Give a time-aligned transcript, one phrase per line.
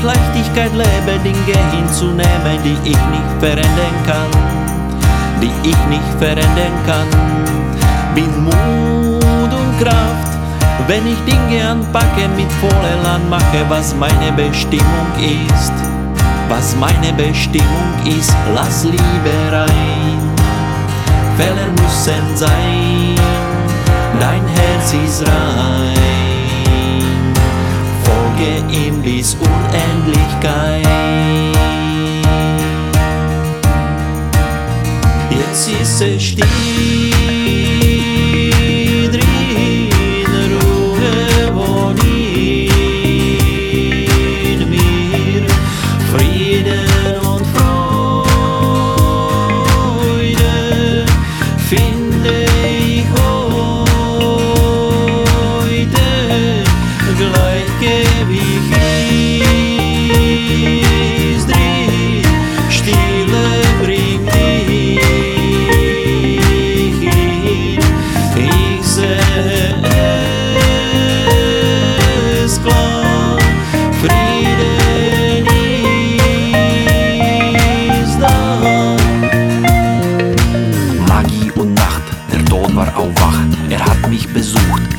[0.00, 4.30] Leichtigkeit lebe, Dinge hinzunehmen, die ich nicht verändern kann,
[5.42, 7.08] die ich nicht verändern kann.
[8.14, 10.32] Bin Mut und Kraft,
[10.86, 15.72] wenn ich Dinge anpacke, mit voller Land mache, was meine Bestimmung ist.
[16.48, 20.18] Was meine Bestimmung ist, lass Liebe rein.
[21.36, 23.14] Fehler müssen sein,
[24.20, 26.21] dein Herz ist rein.
[28.42, 30.86] Folge ihm bis Unendlichkeit.
[35.30, 37.11] Jetzt ist es still.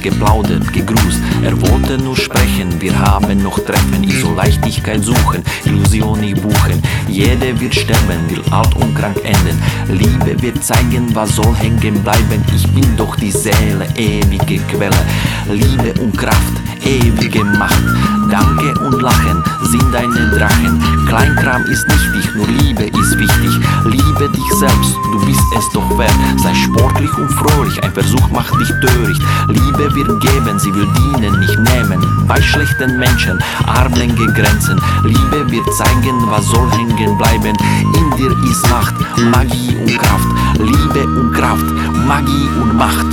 [0.02, 1.22] Geplaudert, gegrüßt.
[1.44, 4.04] Er wollte nur sprechen, wir haben noch Treffen.
[4.04, 6.82] Ich soll Leichtigkeit suchen, Illusion nicht buchen.
[7.08, 9.62] Jeder wird sterben, will alt und krank enden.
[9.88, 12.44] Liebe wird zeigen, was soll hängen bleiben.
[12.56, 15.06] Ich bin doch die Seele, ewige Quelle.
[15.48, 16.54] Liebe und Kraft,
[16.84, 17.84] ewige Macht.
[18.30, 21.06] Danke und Lachen sind deine Drachen.
[21.08, 23.52] Kleinkram ist nichtig, nur Liebe ist wichtig.
[23.86, 26.14] Liebe dich selbst, du bist es doch wert.
[26.38, 29.22] Sei sportlich und fröhlich, ein Versuch macht dich töricht.
[29.48, 32.26] Liebe wird geben, sie will dienen, nicht nehmen.
[32.28, 34.82] Bei schlechten Menschen, Armlänge Grenzen.
[35.04, 37.56] Liebe wird zeigen, was soll hängen bleiben.
[37.96, 38.96] In dir ist Macht,
[39.32, 40.28] Magie und Kraft.
[40.58, 41.66] Liebe und Kraft,
[42.08, 43.08] Magie und Macht.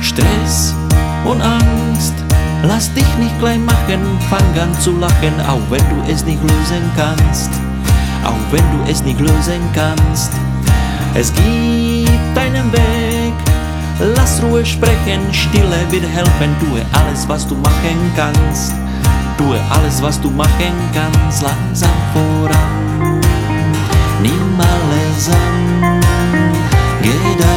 [0.00, 0.74] Stress
[1.24, 1.91] und Angst.
[2.64, 6.90] Lass dich nicht klein machen, fang an zu lachen, auch wenn du es nicht lösen
[6.96, 7.50] kannst.
[8.24, 10.30] Auch wenn du es nicht lösen kannst.
[11.14, 13.34] Es gibt einen Weg,
[14.16, 18.72] lass Ruhe sprechen, Stille wird helfen, tue alles, was du machen kannst.
[19.36, 23.20] Tue alles, was du machen kannst, langsam voran.
[24.22, 26.00] Nimm alles an,
[27.02, 27.51] geh deinen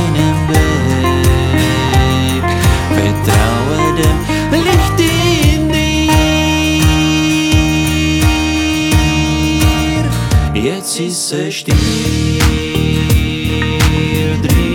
[10.96, 11.76] dir.
[14.18, 14.75] Jetzt ist